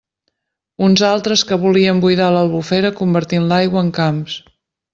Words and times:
Uns 0.85 1.03
altres 1.09 1.43
que 1.51 1.59
volien 1.65 1.99
buidar 2.07 2.31
l'Albufera 2.37 2.93
convertint 3.03 3.47
l'aigua 3.53 3.85
en 3.87 3.93
camps! 4.01 4.41